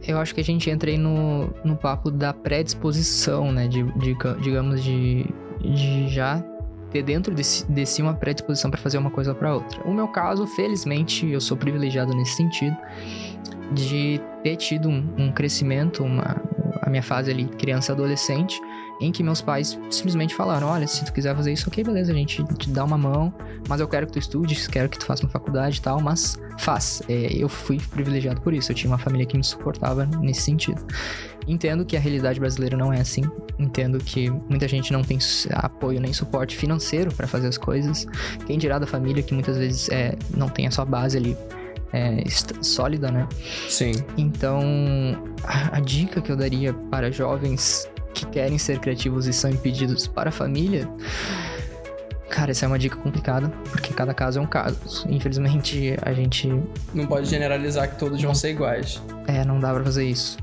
[0.07, 3.67] Eu acho que a gente entra aí no, no papo da predisposição, né?
[3.67, 5.25] De, de digamos, de,
[5.59, 6.43] de já
[6.91, 9.81] ter dentro de, de si uma predisposição para fazer uma coisa para outra.
[9.83, 12.75] O meu caso, felizmente, eu sou privilegiado nesse sentido
[13.71, 16.41] de ter tido um, um crescimento, uma,
[16.81, 18.59] a minha fase ali, criança adolescente,
[18.99, 22.15] em que meus pais simplesmente falaram: olha, se tu quiser fazer isso, ok, beleza, a
[22.15, 23.33] gente te dá uma mão,
[23.67, 26.39] mas eu quero que tu estudes, quero que tu faça uma faculdade e tal, mas
[26.59, 27.01] faz.
[27.09, 30.85] É, eu fui privilegiado por isso, eu tinha uma família que me suportava nesse sentido.
[31.47, 33.23] Entendo que a realidade brasileira não é assim,
[33.57, 35.17] entendo que muita gente não tem
[35.51, 38.05] apoio nem suporte financeiro para fazer as coisas,
[38.45, 41.35] quem dirá da família que muitas vezes é, não tem a sua base ali
[41.93, 42.23] é,
[42.61, 43.27] sólida, né?
[43.67, 43.91] Sim.
[44.17, 44.61] Então,
[45.43, 50.05] a, a dica que eu daria para jovens que querem ser criativos e são impedidos
[50.05, 50.89] para a família
[52.31, 55.05] Cara, essa é uma dica complicada, porque cada caso é um caso.
[55.09, 56.47] Infelizmente, a gente.
[56.93, 59.01] Não pode generalizar que todos vão ser iguais.
[59.27, 60.37] É, não dá pra fazer isso.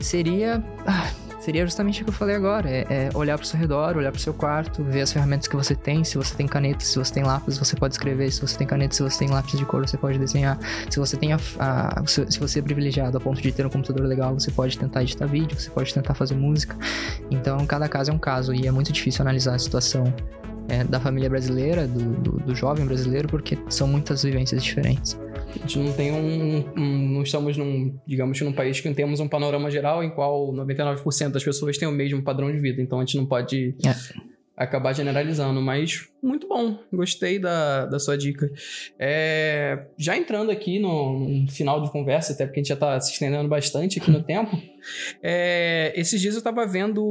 [0.00, 0.62] Seria.
[0.86, 1.10] Ah,
[1.42, 2.70] seria justamente o que eu falei agora.
[2.70, 5.48] É, é olhar para o seu redor, olhar para o seu quarto, ver as ferramentas
[5.48, 6.04] que você tem.
[6.04, 8.30] Se você tem caneta, se você tem lápis, você pode escrever.
[8.30, 10.58] Se você tem caneta, se você tem lápis de cor, você pode desenhar.
[10.88, 14.06] Se você tem a, a se você é privilegiado a ponto de ter um computador
[14.06, 16.76] legal, você pode tentar editar vídeo, você pode tentar fazer música.
[17.30, 20.14] Então, cada caso é um caso e é muito difícil analisar a situação
[20.68, 25.18] é, da família brasileira, do, do, do jovem brasileiro, porque são muitas vivências diferentes.
[25.54, 27.98] A gente não tem um, um, Não estamos num.
[28.06, 31.88] Digamos que num país que temos um panorama geral em qual 99% das pessoas têm
[31.88, 32.80] o mesmo padrão de vida.
[32.80, 33.74] Então a gente não pode.
[33.84, 34.31] É.
[34.56, 38.50] acabar generalizando, mas muito bom, gostei da, da sua dica.
[38.98, 43.00] É, já entrando aqui no, no, final de conversa, até porque a gente já está
[43.00, 44.56] se estendendo bastante aqui no tempo,
[45.22, 47.02] é, esses dias eu estava vendo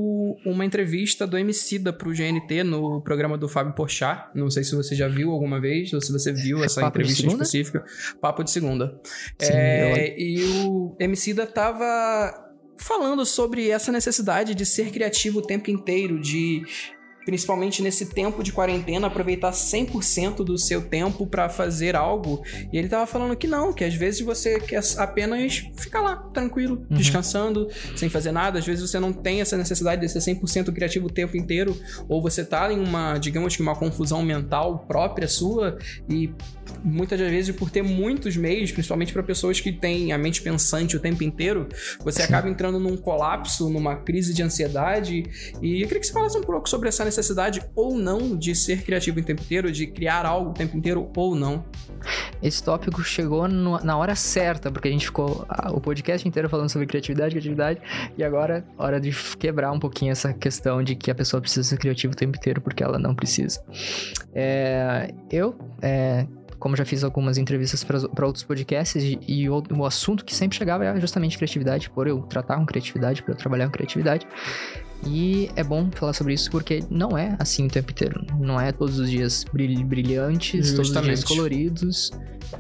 [0.46, 4.76] uma entrevista do Emicida para o GNT no programa do Fábio Porchat, não sei se
[4.76, 7.84] você já viu alguma vez, ou se você viu essa Papo entrevista específica,
[8.22, 9.00] Papo de Segunda.
[9.40, 10.18] Sim, é, eu...
[10.18, 16.64] E o Emicida estava falando sobre essa necessidade de ser criativo o tempo inteiro, de
[17.26, 22.44] principalmente nesse tempo de quarentena, aproveitar 100% do seu tempo para fazer algo.
[22.72, 26.86] E ele tava falando que não, que às vezes você quer apenas ficar lá, tranquilo,
[26.90, 26.98] uhum.
[26.98, 28.60] descansando, sem fazer nada.
[28.60, 32.22] Às vezes você não tem essa necessidade de ser 100% criativo o tempo inteiro, ou
[32.22, 35.78] você tá em uma, digamos que uma confusão mental própria sua
[36.10, 36.34] e
[36.84, 40.96] muitas das vezes por ter muitos meios, principalmente para pessoas que têm a mente pensante
[40.96, 41.68] o tempo inteiro,
[42.04, 42.28] você Sim.
[42.28, 45.24] acaba entrando num colapso, numa crise de ansiedade.
[45.62, 48.84] E eu queria que você falasse um pouco sobre essa necessidade ou não de ser
[48.84, 51.64] criativo o tempo inteiro, de criar algo o tempo inteiro ou não.
[52.42, 56.70] Esse tópico chegou no, na hora certa, porque a gente ficou o podcast inteiro falando
[56.70, 57.82] sobre criatividade, criatividade,
[58.18, 61.78] e agora hora de quebrar um pouquinho essa questão de que a pessoa precisa ser
[61.78, 63.64] criativa o tempo inteiro porque ela não precisa.
[64.34, 66.26] É, eu é,
[66.62, 70.56] como já fiz algumas entrevistas para outros podcasts, e, e o, o, assunto que sempre
[70.56, 74.28] chegava era justamente criatividade, por eu tratar com criatividade, por eu trabalhar com criatividade.
[75.06, 78.26] E é bom falar sobre isso porque não é assim o tempo inteiro.
[78.40, 80.76] Não é todos os dias brilhantes, Justamente.
[80.76, 82.12] todos os dias coloridos.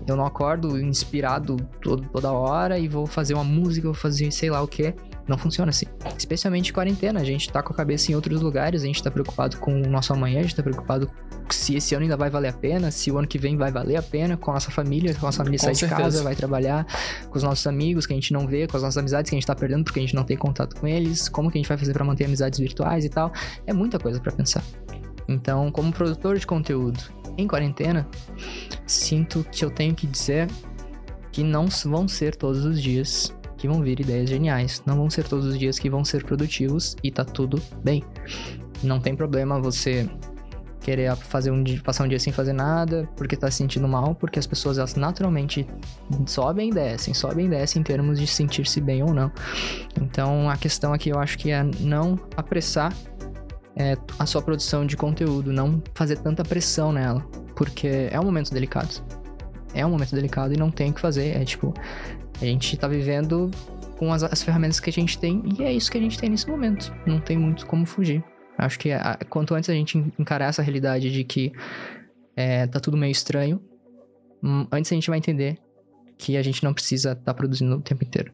[0.08, 4.49] Eu não acordo inspirado todo, toda hora e vou fazer uma música, vou fazer sei
[4.49, 4.93] lá o que.
[5.27, 5.86] Não funciona assim.
[6.17, 9.58] Especialmente quarentena, a gente tá com a cabeça em outros lugares, a gente tá preocupado
[9.58, 11.10] com o nosso amanhã, a gente tá preocupado
[11.56, 13.96] se esse ano ainda vai valer a pena, se o ano que vem vai valer
[13.96, 15.96] a pena com a nossa família, com a nossa família com sai certeza.
[15.96, 16.86] de casa, vai trabalhar,
[17.30, 19.38] com os nossos amigos que a gente não vê, com as nossas amizades que a
[19.38, 21.68] gente tá perdendo porque a gente não tem contato com eles, como que a gente
[21.68, 23.32] vai fazer para manter amizades virtuais e tal.
[23.66, 24.64] É muita coisa para pensar.
[25.28, 27.00] Então, como produtor de conteúdo
[27.38, 28.08] em quarentena,
[28.86, 30.48] sinto que eu tenho que dizer
[31.32, 34.82] que não vão ser todos os dias que vão vir ideias geniais.
[34.86, 38.04] Não vão ser todos os dias que vão ser produtivos e tá tudo bem.
[38.84, 40.10] Não tem problema você
[40.82, 44.15] querer fazer um dia, passar um dia sem fazer nada, porque tá se sentindo mal,
[44.15, 45.65] porque as pessoas elas naturalmente
[46.26, 49.32] sobem e descem, sobem e descem em termos de sentir-se bem ou não.
[50.02, 52.94] Então a questão aqui eu acho que é não apressar
[53.76, 57.22] é, a sua produção de conteúdo, não fazer tanta pressão nela,
[57.56, 59.02] porque é um momento delicado.
[59.74, 61.38] É um momento delicado e não tem o que fazer.
[61.38, 61.74] É tipo,
[62.41, 63.50] a gente tá vivendo
[63.98, 66.30] com as, as ferramentas que a gente tem e é isso que a gente tem
[66.30, 66.94] nesse momento.
[67.06, 68.24] Não tem muito como fugir.
[68.62, 71.52] Acho que a, quanto antes a gente encarar essa realidade de que
[72.36, 73.60] é, tá tudo meio estranho,
[74.43, 75.58] hum, antes a gente vai entender
[76.15, 78.32] que a gente não precisa estar tá produzindo o tempo inteiro.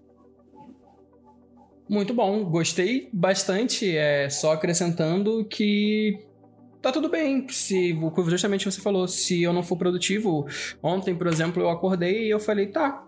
[1.87, 3.95] Muito bom, gostei bastante.
[3.95, 6.19] É só acrescentando que
[6.81, 7.47] tá tudo bem.
[7.47, 10.45] Se justamente você falou, se eu não for produtivo,
[10.83, 13.01] ontem, por exemplo, eu acordei e eu falei, tá,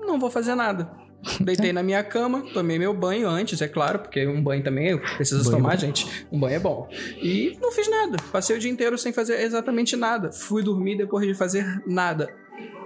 [0.00, 1.05] não vou fazer nada.
[1.40, 5.42] Deitei na minha cama, tomei meu banho antes, é claro, porque um banho também precisa
[5.42, 6.26] banho tomar, é gente.
[6.30, 6.88] Um banho é bom.
[7.20, 8.16] E não fiz nada.
[8.32, 10.32] Passei o dia inteiro sem fazer exatamente nada.
[10.32, 12.32] Fui dormir depois de fazer nada.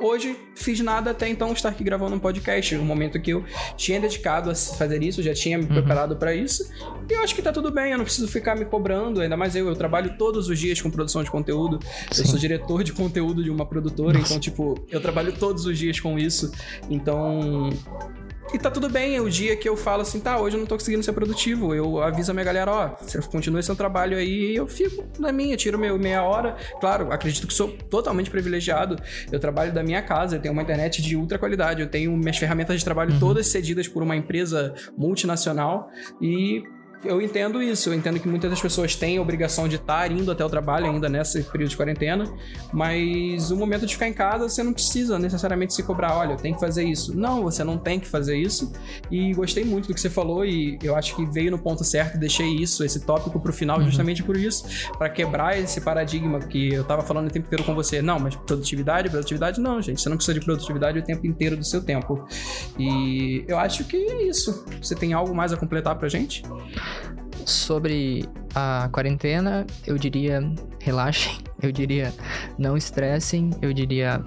[0.01, 3.45] Hoje fiz nada até então estar aqui gravando um podcast, um momento que eu
[3.77, 5.75] tinha dedicado a fazer isso, já tinha me uhum.
[5.75, 6.73] preparado para isso.
[7.09, 9.55] E eu acho que tá tudo bem, eu não preciso ficar me cobrando, ainda mais
[9.55, 11.79] eu, eu trabalho todos os dias com produção de conteúdo.
[12.11, 12.23] Sim.
[12.23, 14.33] Eu sou diretor de conteúdo de uma produtora, Nossa.
[14.33, 16.51] então tipo, eu trabalho todos os dias com isso.
[16.89, 17.69] Então,
[18.53, 20.67] e tá tudo bem, é o dia que eu falo assim, tá, hoje eu não
[20.67, 21.75] tô conseguindo ser produtivo.
[21.75, 25.31] Eu aviso a minha galera, ó, você continua seu trabalho aí e eu fico na
[25.31, 26.57] minha, tiro meu meia hora.
[26.81, 28.97] Claro, acredito que sou totalmente privilegiado.
[29.31, 32.39] Eu trabalho da minha casa, eu tenho uma internet de ultra qualidade, eu tenho minhas
[32.39, 33.21] ferramentas de trabalho uhum.
[33.21, 36.63] todas cedidas por uma empresa multinacional e
[37.05, 40.31] eu entendo isso, eu entendo que muitas das pessoas têm a obrigação de estar indo
[40.31, 42.25] até o trabalho ainda nesse período de quarentena,
[42.73, 46.37] mas o momento de ficar em casa, você não precisa necessariamente se cobrar, olha, eu
[46.37, 47.17] tenho que fazer isso.
[47.17, 48.73] Não, você não tem que fazer isso.
[49.11, 52.19] E gostei muito do que você falou e eu acho que veio no ponto certo,
[52.19, 53.85] deixei isso, esse tópico pro final uhum.
[53.85, 54.65] justamente por isso,
[54.99, 58.03] para quebrar esse paradigma que eu tava falando o tempo inteiro com você.
[58.03, 61.65] Não, mas produtividade, produtividade não, gente, você não precisa de produtividade o tempo inteiro do
[61.65, 62.27] seu tempo.
[62.79, 64.65] E eu acho que é isso.
[64.83, 66.43] Você tem algo mais a completar pra gente?
[67.45, 68.25] Sobre
[68.55, 70.43] a quarentena, eu diria
[70.81, 72.13] relaxem, eu diria
[72.59, 74.23] não estressem, eu diria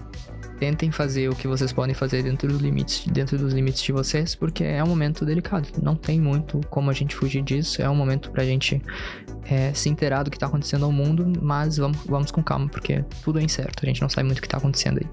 [0.64, 4.34] tentem fazer o que vocês podem fazer dentro dos limites, dentro dos limites de vocês,
[4.34, 5.68] porque é um momento delicado.
[5.82, 7.82] Não tem muito como a gente fugir disso.
[7.82, 8.82] É um momento pra gente
[9.46, 13.04] é, se inteirar do que tá acontecendo ao mundo, mas vamos, vamos com calma, porque
[13.24, 13.84] tudo é incerto.
[13.84, 15.08] A gente não sabe muito o que tá acontecendo aí.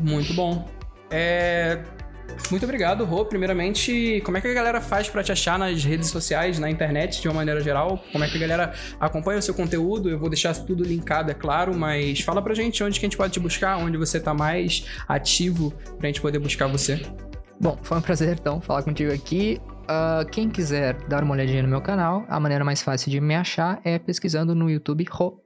[0.00, 0.68] Muito bom.
[1.10, 1.82] É,
[2.50, 3.24] Muito obrigado, Rô.
[3.24, 7.20] Primeiramente, como é que a galera faz para te achar nas redes sociais, na internet,
[7.20, 8.02] de uma maneira geral?
[8.12, 10.10] Como é que a galera acompanha o seu conteúdo?
[10.10, 13.16] Eu vou deixar tudo linkado, é claro, mas fala pra gente onde que a gente
[13.16, 17.00] pode te buscar, onde você tá mais ativo pra gente poder buscar você.
[17.60, 19.60] Bom, foi um prazer então falar contigo aqui.
[19.82, 23.34] Uh, quem quiser dar uma olhadinha no meu canal, a maneira mais fácil de me
[23.34, 25.41] achar é pesquisando no YouTube Ro,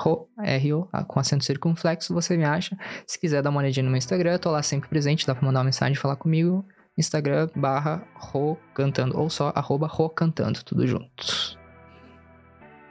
[0.00, 2.76] Ro, R-O, com acento circunflexo, você me acha.
[3.06, 5.44] Se quiser dar uma olhadinha no meu Instagram, eu tô lá sempre presente, dá pra
[5.44, 6.64] mandar uma mensagem falar comigo.
[6.96, 11.58] Instagram barra Ro Cantando, ou só arroba Ro Cantando, tudo junto.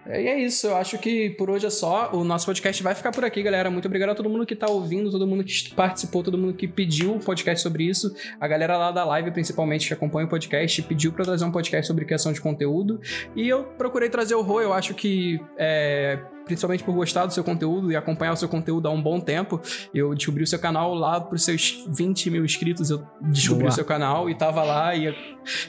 [0.08, 2.10] E é isso, eu acho que por hoje é só.
[2.13, 3.69] O nosso podcast vai ficar por aqui, galera.
[3.69, 6.67] Muito obrigado a todo mundo que tá ouvindo, todo mundo que participou, todo mundo que
[6.67, 8.12] pediu um podcast sobre isso.
[8.39, 11.86] A galera lá da live, principalmente, que acompanha o podcast, pediu pra trazer um podcast
[11.86, 13.00] sobre criação de conteúdo.
[13.36, 17.43] E eu procurei trazer o Rô, eu acho que é, principalmente por gostar do seu
[17.43, 19.62] conteúdo e acompanhar o seu conteúdo há um bom tempo.
[19.93, 23.71] Eu descobri o seu canal lá pros seus 20 mil inscritos, eu descobri Boa.
[23.71, 24.95] o seu canal e tava lá.
[24.95, 25.15] E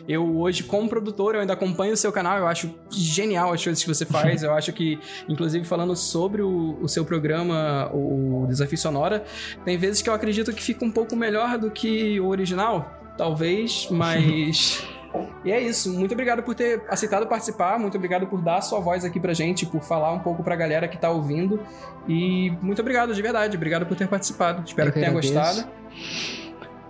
[0.08, 3.82] eu hoje, como produtor, eu ainda acompanho o seu canal, eu acho genial as coisas
[3.82, 4.42] que você faz.
[4.42, 9.22] eu acho que, inclusive, falando sobre o, o seu programa, o Desafio Sonora,
[9.66, 12.90] tem vezes que eu acredito que fica um pouco melhor do que o original.
[13.18, 14.82] Talvez, mas.
[15.44, 15.92] E é isso.
[15.92, 17.78] Muito obrigado por ter aceitado participar.
[17.78, 20.54] Muito obrigado por dar a sua voz aqui pra gente, por falar um pouco pra
[20.54, 21.60] galera que tá ouvindo.
[22.08, 23.56] E muito obrigado, de verdade.
[23.56, 24.62] Obrigado por ter participado.
[24.66, 25.64] Espero Eu que, tenha gostado.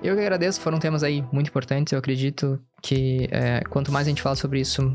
[0.02, 0.60] Eu que agradeço.
[0.60, 1.92] Foram temas aí muito importantes.
[1.92, 4.94] Eu acredito que é, quanto mais a gente fala sobre isso,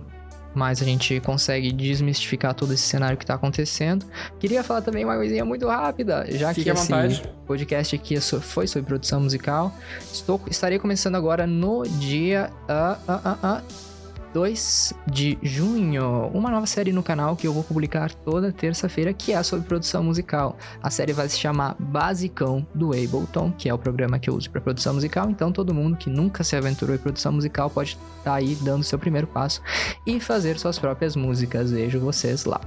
[0.58, 4.06] mais a gente consegue desmistificar todo esse cenário que está acontecendo.
[4.40, 8.68] Queria falar também uma coisinha muito rápida, já Fique que esse podcast aqui é foi
[8.68, 9.76] sobre produção musical.
[10.12, 13.95] Estou, estarei começando agora no dia uh, uh, uh,
[14.36, 19.32] 2 de junho, uma nova série no canal que eu vou publicar toda terça-feira, que
[19.32, 20.58] é sobre produção musical.
[20.84, 24.50] A série vai se chamar Basicão do Ableton, que é o programa que eu uso
[24.50, 25.30] para produção musical.
[25.30, 28.84] Então, todo mundo que nunca se aventurou em produção musical pode estar tá aí dando
[28.84, 29.62] seu primeiro passo
[30.06, 31.72] e fazer suas próprias músicas.
[31.72, 32.60] Vejo vocês lá.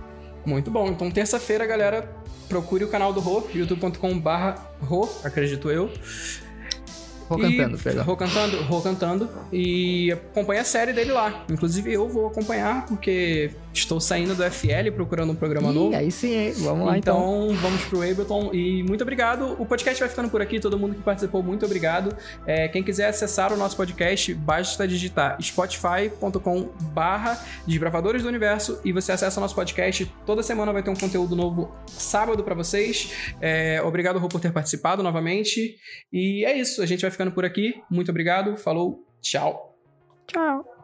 [0.47, 0.89] Muito bom.
[0.89, 2.11] Então, terça-feira, galera,
[2.49, 5.91] procure o canal do Rô, youtube.com/ro, acredito eu.
[7.29, 8.05] Rô cantando, perdão.
[8.05, 9.29] Rô cantando, Rô cantando.
[9.53, 11.45] E acompanha a série dele lá.
[11.51, 15.97] Inclusive eu vou acompanhar, porque estou saindo do FL procurando um programa Ih, novo.
[15.97, 16.53] aí sim, hein?
[16.59, 17.49] vamos lá então.
[17.49, 18.51] Então vamos pro Ableton.
[18.53, 19.57] E muito obrigado.
[19.59, 20.61] O podcast vai ficando por aqui.
[20.61, 22.17] Todo mundo que participou, muito obrigado.
[22.47, 28.93] É, quem quiser acessar o nosso podcast, basta digitar spotify.com barra Desbravadores do Universo e
[28.93, 30.11] você acessa o nosso podcast.
[30.27, 33.13] Toda semana vai ter um conteúdo novo sábado para vocês.
[33.41, 35.77] É, obrigado, Rô, por ter participado novamente.
[36.13, 36.83] E é isso.
[36.83, 37.75] A gente vai ficando por aqui.
[37.91, 38.57] Muito obrigado.
[38.57, 39.05] Falou.
[39.21, 39.77] Tchau.
[40.27, 40.78] Tchau.